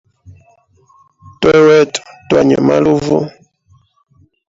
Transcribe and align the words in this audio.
Twene 1.39 1.61
wetu 1.67 2.01
twanywe 2.27 2.59
maluvu. 2.67 3.17